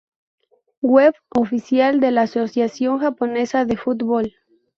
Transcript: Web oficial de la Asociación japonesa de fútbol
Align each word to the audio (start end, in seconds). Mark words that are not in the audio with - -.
Web 0.81 1.13
oficial 1.29 1.99
de 1.99 2.09
la 2.09 2.23
Asociación 2.23 2.97
japonesa 2.97 3.65
de 3.65 3.77
fútbol 3.77 4.33